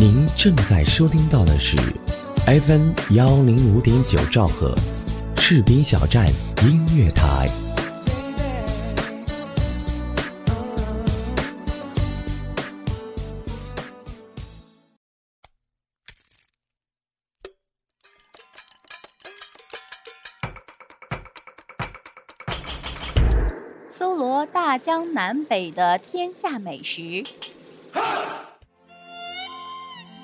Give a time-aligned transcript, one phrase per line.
[0.00, 1.76] 您正在收听到的是
[2.46, 4.74] FM 幺零五点九兆赫，
[5.36, 6.26] 士兵小站
[6.62, 7.46] 音乐台。
[23.86, 27.22] 搜罗大江南北的天下美食，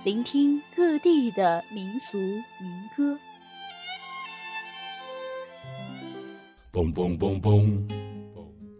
[0.07, 3.19] 聆听各地的民俗民歌。
[6.73, 7.77] 嘣嘣嘣嘣！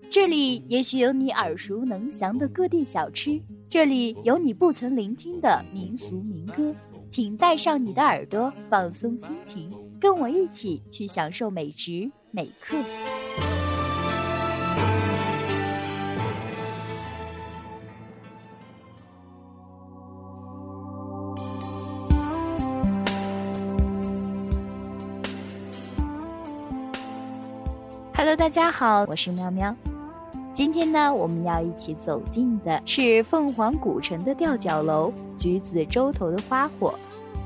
[0.09, 6.73] 这里也许有你耳熟能详的各地小吃，这里有你不曾聆听的民俗民歌。
[7.11, 9.69] 请带上你的耳朵，放松心情，
[10.01, 12.77] 跟我一起去享受美食美客。
[28.57, 29.77] 大家好，我是喵喵。
[30.55, 36.99] 今天呢，我们要一起走进的是凤凰古城的吊脚楼、橘子洲头的花火。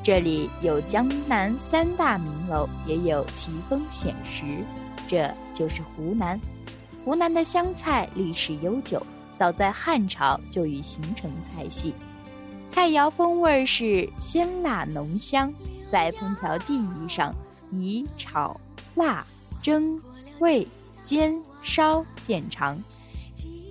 [0.04, 4.64] 这里有江南三大名楼，也有奇峰险石，
[5.08, 6.40] 这就是湖南。
[7.04, 9.04] 湖南的湘菜历史悠久，
[9.36, 11.92] 早在汉朝就已形成菜系。
[12.68, 15.52] 菜肴风味是鲜辣浓香，
[15.90, 17.34] 在烹调技艺上
[17.72, 18.56] 以炒、
[18.94, 19.26] 辣、
[19.60, 20.00] 蒸。
[20.38, 20.66] 味
[21.02, 22.78] 煎烧见长，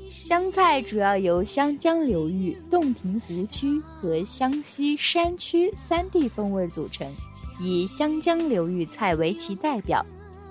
[0.10, 7.08] 湘菜主要由湘江流域、洞庭湖区和湘西山区三地风味组成，
[7.60, 10.06] 以湘江流域菜为其代表。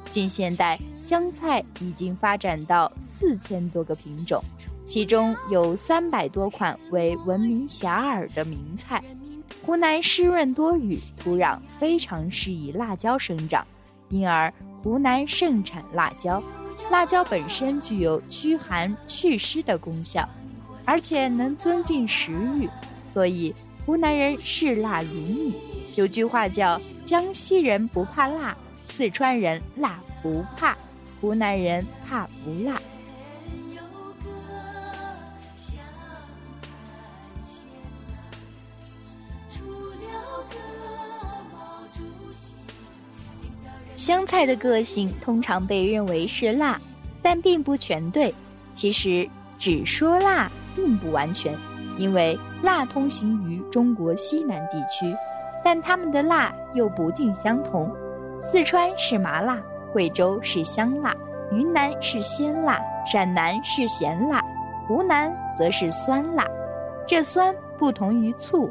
[0.09, 4.43] 近现代，湘菜已经发展到四千多个品种，
[4.87, 9.03] 其中有三百多款为闻名遐迩的名菜。
[9.63, 13.67] 湖南湿润多雨，土壤非常适宜辣椒生长，
[14.09, 14.53] 因而。
[14.81, 16.41] 湖南盛产辣椒，
[16.91, 20.27] 辣椒本身具有驱寒祛湿的功效，
[20.85, 22.69] 而且能增进食欲，
[23.07, 23.55] 所以
[23.85, 25.55] 湖南人嗜辣如命。
[25.97, 30.77] 有句话叫“江西人不怕辣，四川人辣不怕，
[31.21, 32.81] 湖南人怕不辣”。
[44.09, 46.81] 湘菜的个性通常被认为是辣，
[47.21, 48.35] 但并不全对。
[48.73, 51.55] 其实只说辣并不完全，
[51.99, 55.15] 因为辣通行于中国西南地区，
[55.63, 57.95] 但他们的辣又不尽相同。
[58.41, 59.61] 四川是麻辣，
[59.93, 61.15] 贵州是香辣，
[61.53, 64.43] 云南是鲜辣，陕南是咸辣，
[64.87, 66.47] 湖南则是酸辣。
[67.07, 68.71] 这酸不同于醋，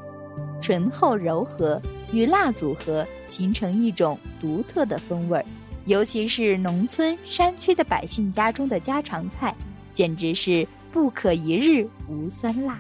[0.60, 1.80] 醇厚柔和。
[2.12, 5.46] 与辣组合形成一种独特的风味儿，
[5.86, 9.54] 尤其是农村山区的百姓家中的家常菜，
[9.92, 12.80] 简直是不可一日无酸辣。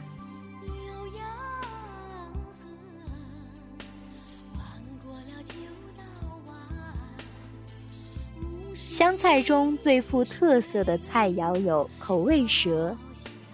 [8.73, 12.97] 湘菜中最富特色的菜肴有口味蛇、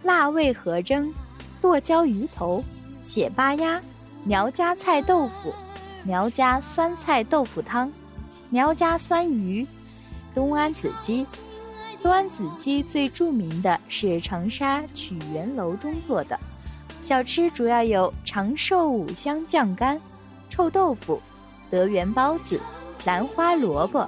[0.03, 1.13] 辣味河蒸、
[1.59, 2.63] 剁椒鱼头、
[3.01, 3.81] 血粑鸭。
[4.25, 5.53] 苗家菜豆腐、
[6.05, 7.89] 苗家酸菜豆腐汤、
[8.49, 9.65] 苗家酸鱼、
[10.35, 11.25] 东安子鸡。
[12.01, 16.37] 东安子鸡最著名的是长沙曲园楼中做的
[16.99, 19.99] 小吃，主要有长寿五香酱干、
[20.49, 21.21] 臭豆腐、
[21.69, 22.59] 德源包子、
[23.05, 24.05] 兰花萝卜、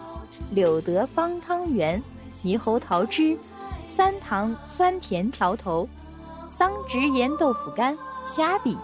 [0.51, 3.38] 柳德方汤圆、猕猴桃汁、
[3.88, 5.88] 三糖酸甜桥头、
[6.50, 8.77] 桑植盐豆腐干、虾饼。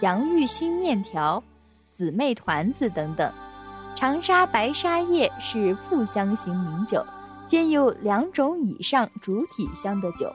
[0.00, 1.42] 洋芋新面条、
[1.94, 3.32] 姊妹团子等等。
[3.94, 7.04] 长沙白沙叶是馥香型名酒，
[7.46, 10.30] 兼有两种以上主体香的酒，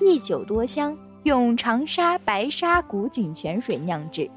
[0.00, 4.28] 一酒多香，用长沙白沙古井泉水酿制。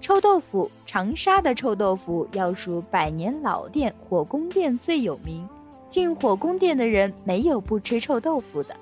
[0.00, 5.46] 臭豆腐，长沙的臭豆腐要数百年老店火宫殿最有名，
[5.88, 8.74] 进火宫殿的人没有不吃臭豆腐的。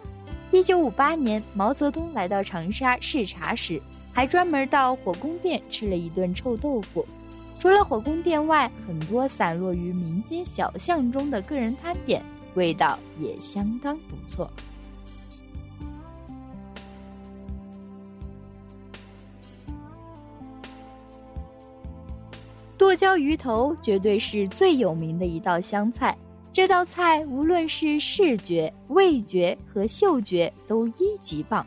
[0.51, 3.83] 一九五八年，毛泽东来到长沙视察时。
[4.19, 7.07] 还专门到火宫殿吃了一顿臭豆腐。
[7.61, 12.21] 除了火宫殿外，很多散落于民间小巷中的个人摊点，
[12.57, 14.51] 味道也相当不错。
[22.77, 26.19] 剁椒鱼头绝对是最有名的一道湘菜。
[26.53, 31.65] 这道菜无论是视觉、味觉和嗅觉都一级棒。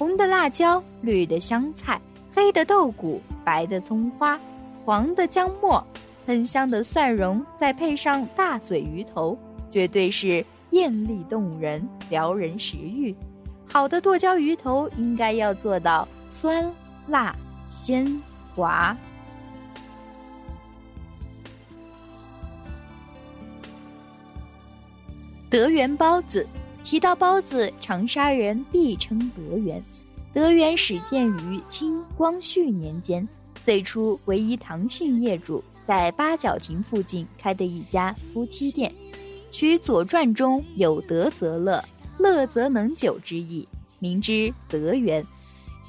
[0.00, 2.00] 红的辣椒，绿的香菜，
[2.34, 4.40] 黑的豆鼓，白的葱花，
[4.82, 5.86] 黄的姜末，
[6.24, 9.36] 喷香的蒜蓉，再配上大嘴鱼头，
[9.68, 13.14] 绝对是艳丽动人，撩人食欲。
[13.70, 16.72] 好的剁椒鱼头应该要做到酸、
[17.08, 17.36] 辣、
[17.68, 18.22] 鲜、
[18.54, 18.96] 滑。
[25.50, 26.46] 德源包子，
[26.82, 29.78] 提到包子，长沙人必称德源。
[30.32, 33.26] 德源始建于清光绪年间，
[33.64, 38.94] 最初为一唐姓业主在八角亭附近开的一家夫妻店，
[39.50, 41.84] 取《左传》中有“德则乐，
[42.16, 43.66] 乐则能久”之意，
[43.98, 45.24] 名之德源。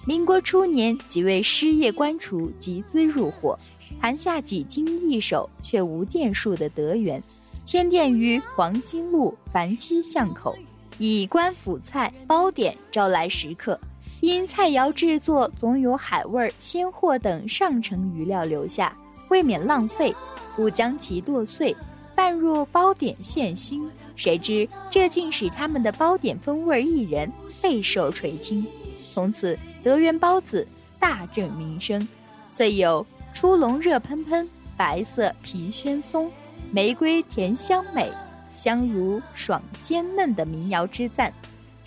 [0.08, 3.58] 民国初年，几位失业官厨集资入伙，
[4.00, 7.22] 谈下几经易手却无建树的德源。
[7.64, 10.58] 迁店于黄兴路樊溪巷口，
[10.98, 13.80] 以官府菜包点招来食客。
[14.22, 18.96] 因菜肴制作总有海味、鲜货等上乘余料留下，
[19.30, 20.16] 未免浪费，
[20.56, 21.76] 故将其剁碎，
[22.16, 23.90] 拌入包点馅心。
[24.16, 27.32] 谁知这竟使他们的包点风味一人，
[27.64, 28.66] 备受垂青。
[29.10, 30.68] 从此德源包子
[31.00, 32.08] 大振名声，
[32.48, 33.04] 遂有
[33.34, 34.48] “出笼热喷喷，
[34.78, 36.32] 白色皮宣松”。
[36.70, 38.10] 玫瑰甜香美，
[38.56, 41.34] 香如爽鲜嫩的民谣之赞。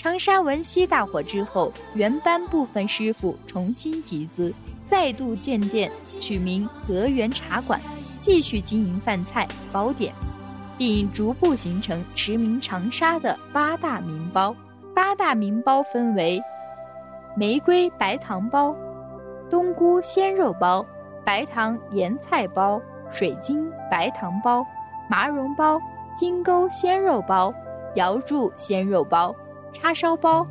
[0.05, 4.53] 长沙文溪大火之后，原班部分师傅重新集资，
[4.85, 5.91] 再度建店，
[6.21, 7.81] 取名德源茶馆，
[8.19, 10.13] 继续经营饭菜包点，
[10.77, 14.55] 并逐步形成驰名长沙的八大名包。
[14.95, 16.39] 八大名包分为
[17.35, 18.77] 玫瑰白糖包、
[19.49, 20.85] 冬菇鲜肉包、
[21.25, 22.79] 白糖盐菜包。
[23.11, 24.67] 水晶白糖包、
[25.09, 25.81] 麻蓉包、
[26.15, 27.55] 金钩鲜肉包、
[27.95, 29.35] 瑶柱鲜肉包、
[29.75, 30.47] 叉烧包。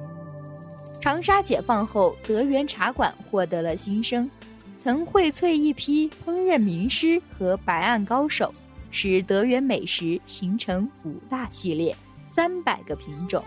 [1.02, 4.30] 长沙解放后，德源茶馆获得了新生，
[4.78, 8.54] 曾荟萃一批烹饪名师和白案高手，
[8.92, 13.44] 使德源美食形成五大系列、三百个品种。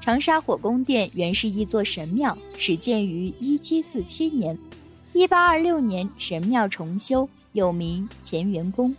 [0.00, 4.56] 长沙火宫殿原是一座神庙，始建于一七四七年。
[5.12, 8.94] 一八二六年，神庙重修，又名乾元宫。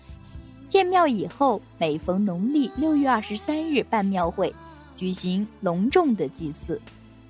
[0.67, 4.53] 建庙以后，每逢农历六月二十三日办庙会，
[4.95, 6.79] 举行隆重的祭祀。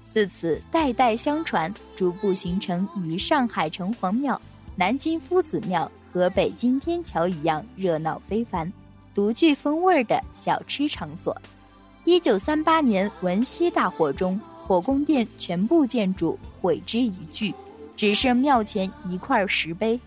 [0.10, 4.42] 自此，代代相传，逐步形成与上海城隍庙、
[4.76, 8.72] 南京夫子庙和北京天桥一样热闹非凡、
[9.14, 11.36] 独具风味的小吃场所。
[12.06, 17.54] 一九三八年文溪大火中，火宫殿全部建筑毁之一炬，
[17.96, 20.00] 只剩庙前一块石碑。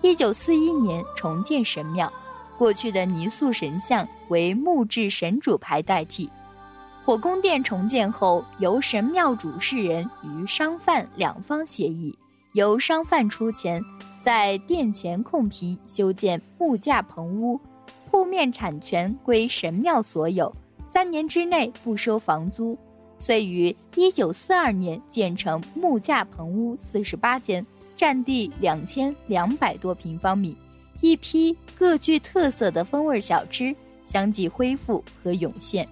[0.00, 2.10] 一九四一年重建神庙，
[2.58, 6.30] 过去的泥塑神像为木质神主牌代替。
[7.04, 12.16] 火宫殿重建后，由神庙主事人与商贩两方协议，
[12.54, 13.82] 由商贩出钱，
[14.20, 17.60] 在殿前空坪修建木架棚屋，
[18.10, 20.50] 铺面产权归神庙所有。
[20.82, 22.78] 三年之内不收房租，
[23.18, 27.66] 遂于一九四二年建成木架棚屋四十八间，
[27.96, 30.56] 占地两千两百多平方米，
[31.00, 33.74] 一批各具特色的风味小吃
[34.04, 35.86] 相继恢复和涌现，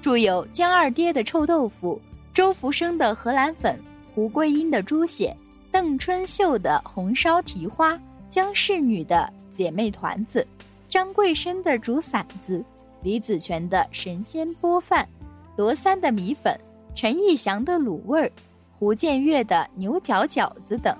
[0.00, 2.00] 著有江二爹的臭豆腐、
[2.32, 3.78] 周福生的荷兰粉、
[4.14, 5.36] 胡桂英的猪血、
[5.72, 10.46] 邓春秀的红烧蹄花、江氏女的姐妹团子、
[10.88, 12.64] 张桂生的竹馓子。
[13.02, 15.08] 李子泉的神仙波饭，
[15.54, 16.58] 罗三的米粉，
[16.92, 18.32] 陈义祥的卤味，
[18.78, 20.96] 胡建岳的牛角饺子等，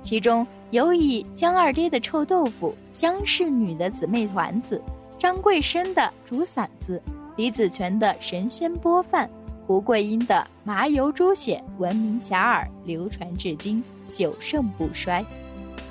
[0.00, 4.78] 其中尤以江二爹的臭豆腐、江氏女的姊妹团子、
[5.18, 7.00] 张桂生的竹伞子、
[7.34, 9.26] 李子泉的神仙波饭、
[9.66, 15.24] 胡桂英的麻油猪血闻名遐迩，流传至今，久盛不衰。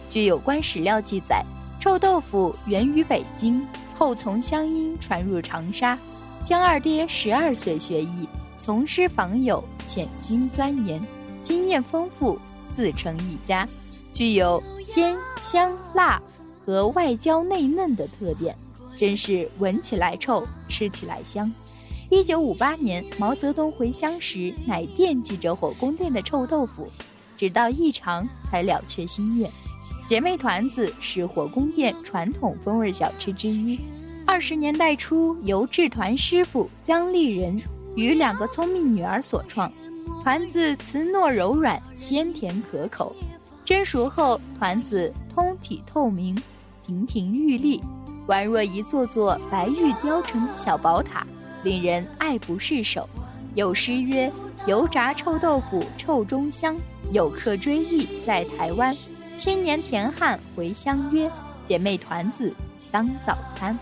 [0.08, 1.44] 据有关史料记载，
[1.80, 3.66] 臭豆腐源于北京。
[3.98, 5.98] 后从湘阴传入长沙，
[6.46, 11.02] 江二爹十二岁学艺，从师访友，潜心钻研，
[11.42, 12.38] 经验丰富，
[12.70, 13.68] 自成一家，
[14.14, 16.22] 具有鲜香辣
[16.70, 18.56] 和外焦内嫩的特点，
[18.96, 21.52] 真是闻起来臭，吃起来香。
[22.12, 26.86] 一九五八年，毛泽东回乡时，乃惦记着火宫殿的臭豆腐，
[27.36, 29.50] 直到一尝才了却心愿。
[30.08, 33.80] 姐妹团子是火宫殿传统风味小吃之一。
[34.28, 37.60] 二十年代初，由制团师傅姜丽人
[37.96, 39.72] 与两个聪明女儿所创。
[40.22, 43.16] 团子瓷糯柔软，鲜甜可口。
[43.66, 46.40] 蒸熟后，团子通体透明，
[46.90, 47.80] 亭亭玉立，
[48.28, 51.24] 宛若一座座白玉雕成的小宝塔，
[51.62, 53.08] 令人爱不释手。
[53.54, 54.32] 有诗曰
[54.66, 56.76] ：“油炸臭豆腐臭中香，
[57.12, 58.92] 有客追忆在台湾。
[59.38, 61.30] 千年田汉回乡约，
[61.64, 62.52] 姐妹团子
[62.92, 63.78] 当早餐。”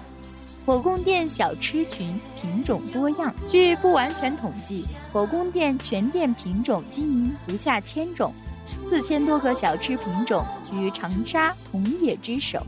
[0.65, 8.33] 火宫殿小吃群品种多样，据不完全统计，火宫殿全店品种经营不下千种，
[8.81, 12.61] 四千多个小吃品种居长沙同业之首。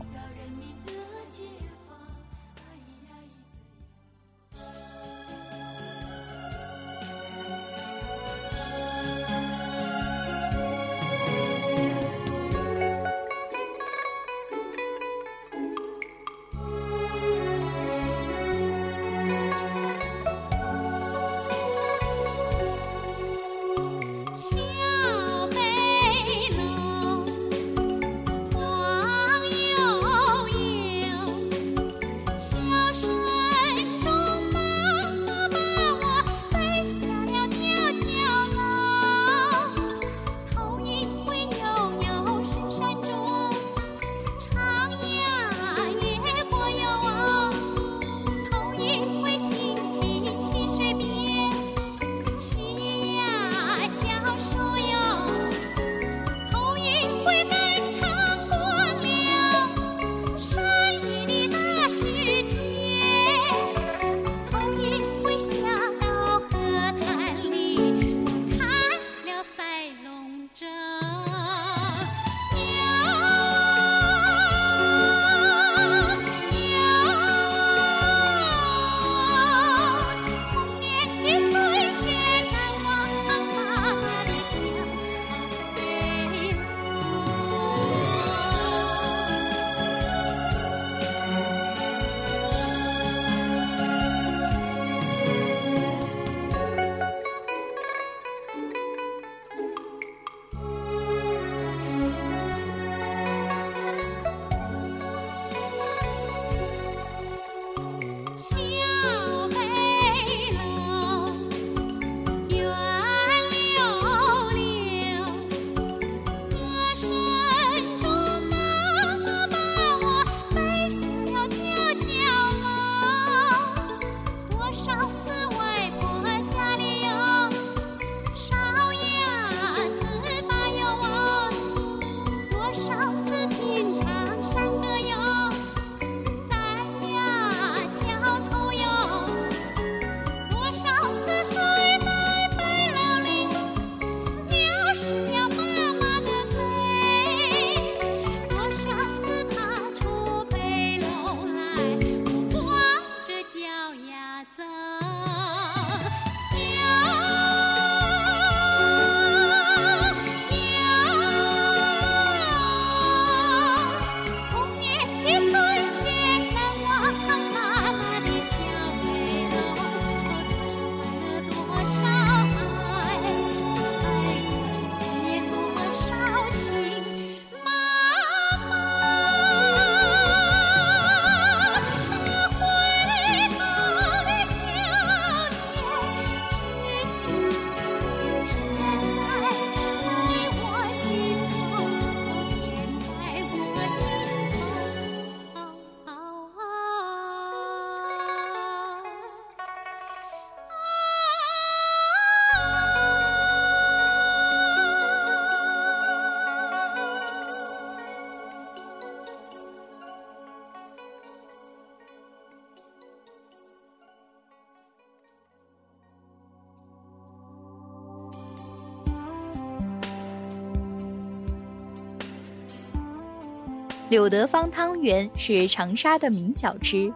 [224.10, 227.12] 柳德芳汤圆是长沙的名小吃，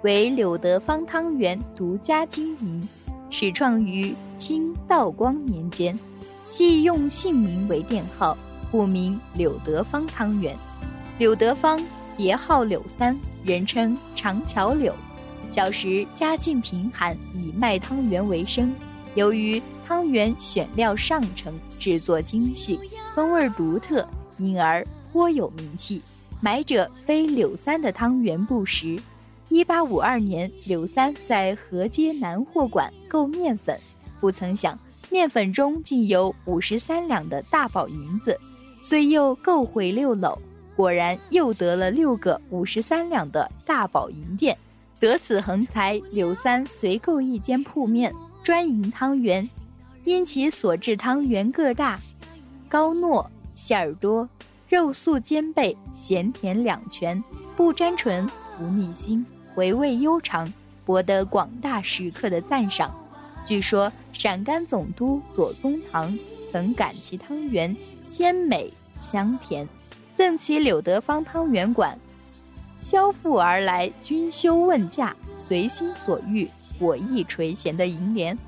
[0.00, 2.88] 为柳德芳汤圆独家经营，
[3.28, 5.94] 始创于清道光年间，
[6.46, 8.34] 系用姓名为店号，
[8.70, 10.56] 故名柳德芳汤圆。
[11.18, 11.78] 柳德芳
[12.16, 13.14] 别号柳三，
[13.44, 14.94] 人称长桥柳。
[15.48, 18.74] 小时家境贫寒，以卖汤圆为生。
[19.14, 22.80] 由于汤圆选料上乘，制作精细，
[23.14, 26.00] 风味独特，因而颇有名气。
[26.40, 28.96] 买者非柳三的汤圆不食。
[29.48, 33.78] 一八五二年，柳三在河街南货馆购面粉，
[34.20, 34.78] 不曾想
[35.10, 38.38] 面粉中竟有五十三两的大宝银子，
[38.80, 40.38] 遂又购回六篓，
[40.76, 44.56] 果然又得了六个五十三两的大宝银锭。
[45.00, 49.48] 得此横财，柳三遂购一间铺面，专营汤圆，
[50.04, 51.98] 因其所制汤圆个大、
[52.68, 54.28] 高糯、馅儿多、
[54.68, 57.22] 肉素兼备、咸甜两全，
[57.56, 60.52] 不沾唇、不腻心，回味悠长，
[60.84, 62.94] 博得广大食客的赞赏。
[63.46, 69.66] 据说陕甘总督左宗棠曾感其汤圆鲜美香甜，
[70.12, 71.98] 赠其柳德芳汤圆馆。
[72.78, 76.46] 消腹而来，君休问价，随心所欲，
[76.78, 78.38] 我亦垂涎的楹联。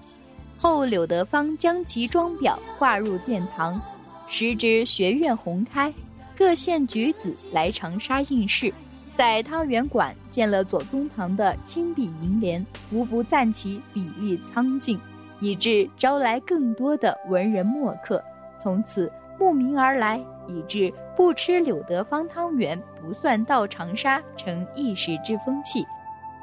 [0.59, 3.81] 后柳德芳将其装裱挂入殿堂，
[4.29, 5.93] 时值学院红开，
[6.41, 8.73] 各县举子来长沙应试，
[9.15, 14.99] 在汤圆馆见了左宗棠的亲笔楹联，无不赞其笔力苍劲，
[15.39, 18.25] 以致招来更多的文人墨客，
[18.59, 20.19] 从此慕名而来。
[20.49, 25.87] 以致不吃柳德芳汤圆不算到长沙，成一时之风气，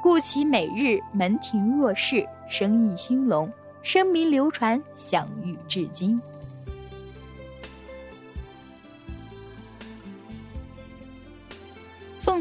[0.00, 3.52] 故其每日门庭若市，生意兴隆，
[3.82, 6.18] 声名流传，享誉至今。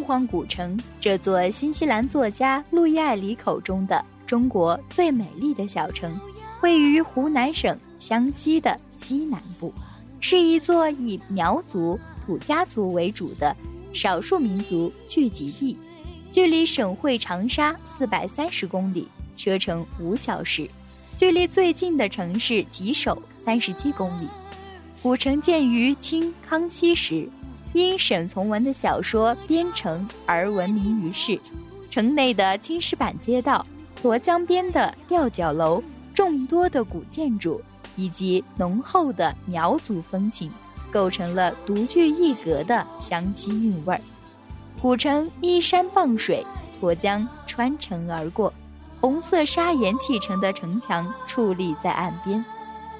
[0.07, 6.17] 荒古城这座新西兰作家路易艾里口中的中国最美丽的小城，
[6.61, 9.73] 位于湖南省湘西的西南部。
[10.21, 13.53] 是一座以苗族、土家族为主的
[13.91, 15.77] 少数民族聚集地，
[16.31, 20.69] 距离省会长沙四百三十公里，车程五小时；
[21.17, 24.27] 距离最近的城市吉首三十七公里。
[25.03, 27.29] 古城建于清康熙时，
[27.73, 31.39] 因沈从文的小说《边城》而闻名于世。
[31.89, 33.65] 城内的青石板街道、
[34.01, 35.83] 沱江边的吊脚楼、
[36.13, 37.61] 众多的古建筑。
[37.99, 40.51] 以及浓厚的苗族风情，
[40.91, 43.99] 构成了独具一格的湘西韵味儿。
[44.79, 46.45] 古城依山傍水，
[46.79, 48.53] 沱江穿城而过，
[49.01, 52.45] 红色砂岩砌成的城墙矗立在岸边。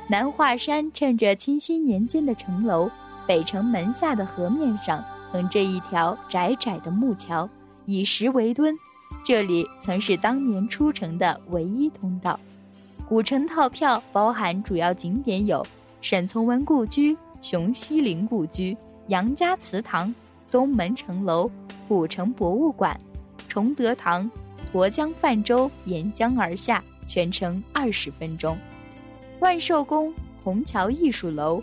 [0.08, 2.90] 南华山衬着清新年间的城楼，
[3.28, 7.48] 北城门下的河面上横着一条窄窄的木桥，
[7.86, 8.74] 以石为墩，
[9.26, 12.40] 这里曾是当年出城的唯一通道。
[13.08, 15.66] 古城套票包含主要景点有
[16.02, 18.76] 沈从文故居、熊希龄故居、
[19.08, 20.14] 杨家祠堂、
[20.50, 21.52] 东门城楼、
[21.88, 22.98] 古城博物馆、
[23.48, 24.30] 崇德堂、
[24.74, 28.56] 沱江泛舟沿江而下，全程二十分钟；
[29.40, 30.14] 万寿宫、
[30.44, 31.62] 虹桥艺术楼、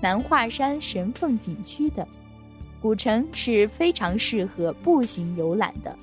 [0.00, 2.06] 南华山神凤景区等。
[2.80, 5.94] 古城是非常适合步行游览的。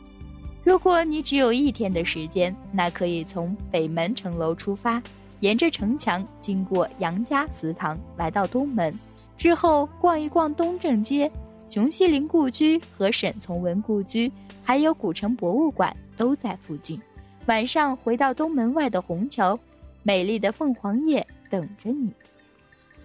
[0.63, 5.01] 如果你只有一天的时间，那可以从北门城楼出发，
[5.39, 8.93] 沿着城墙经过杨家祠堂，来到东门，
[9.37, 11.31] 之后逛一逛东正街、
[11.67, 14.31] 熊希龄故居和沈从文故居，
[14.61, 17.01] 还有古城博物馆都在附近。
[17.45, 19.57] 晚上回到东门外的虹桥，
[20.03, 22.11] 美丽的凤凰夜等着你。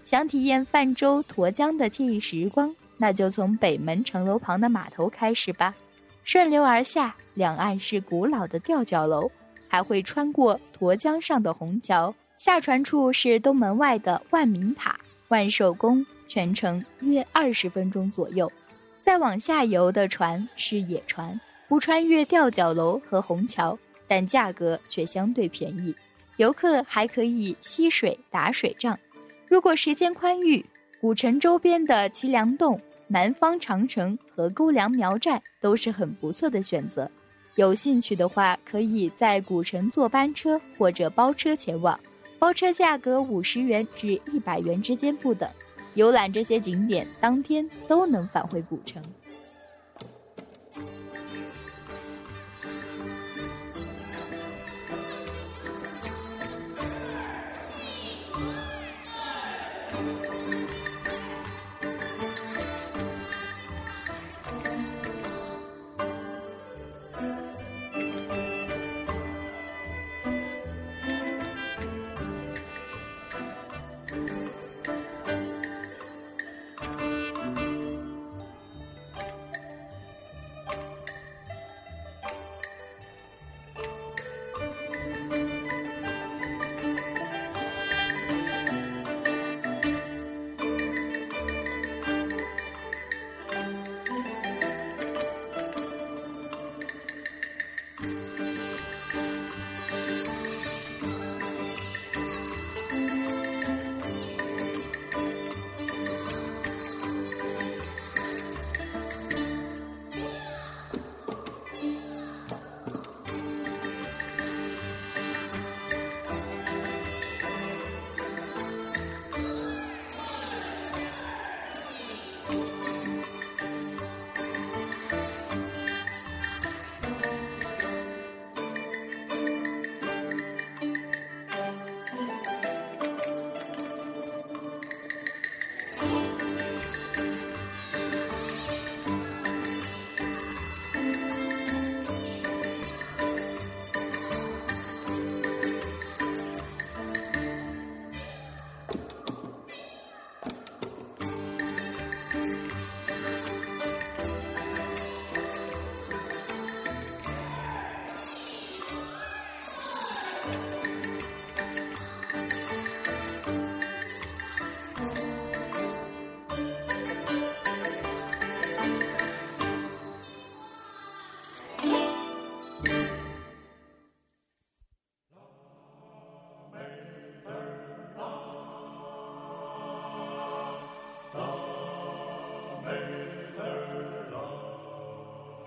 [0.04, 5.74] 想体验泛舟沱江的惬意时光，那就从北门城楼旁的码头开始吧，
[6.24, 7.14] 顺流而下。
[7.34, 9.30] 两岸是古老的吊脚楼，
[9.66, 18.52] 还会穿过沱江上的虹桥，下船处是东门外的万民塔、万寿宫，全程约二十分钟左右。
[19.00, 25.94] 再往下游的船是野船，不穿越吊脚楼和虹桥，但价格却相对便宜。
[26.36, 28.98] 游客还可以嬉水打水仗。
[29.52, 30.64] 如果时间宽裕，
[30.98, 37.06] 古城周边的齐梁洞、南方长城和沟梁苗寨都是很不错的选择。
[37.56, 42.00] 有兴趣的话，可以在古城坐班车或者包车前往，
[42.38, 45.46] 包车价格五十元至一百元之间不等。
[45.92, 49.02] 游览这些景点，当天都能返回古城。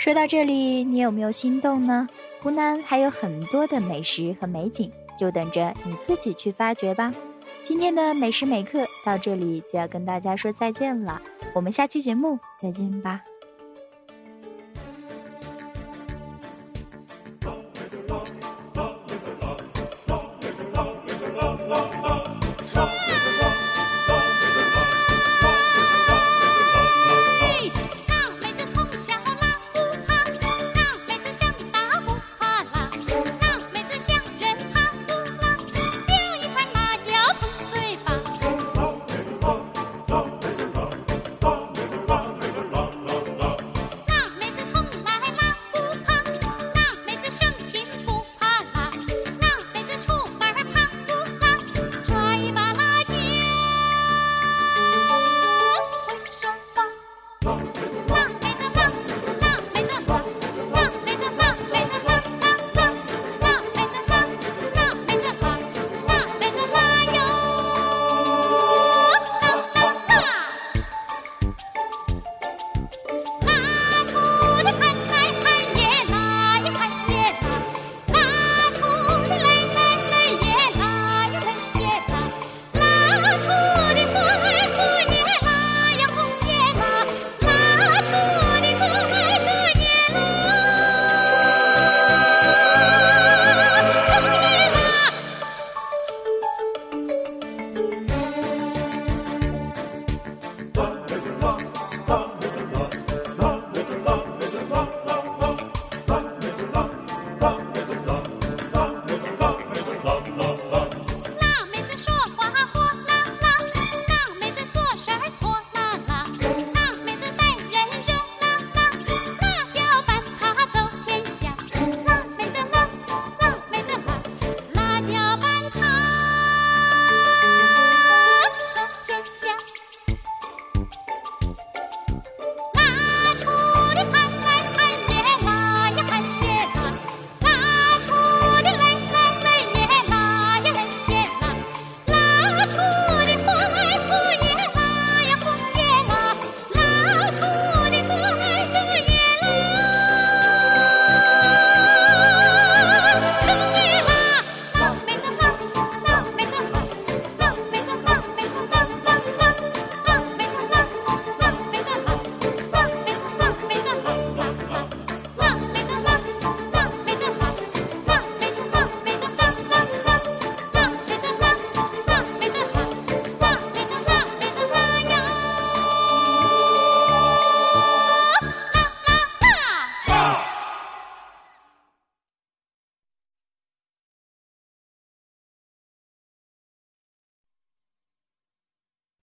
[0.06, 2.08] 说到这里，你有没有心动呢？
[2.40, 7.12] 湖南还有很多的美食和美景，就等着你自己去发掘吧。
[7.64, 11.20] 今天的美食美课到这里就要跟大家说再见了，
[11.56, 13.24] 我们下期节目再见吧。